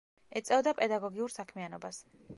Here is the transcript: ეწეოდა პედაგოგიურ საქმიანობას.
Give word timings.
ეწეოდა 0.39 0.73
პედაგოგიურ 0.79 1.37
საქმიანობას. 1.37 2.05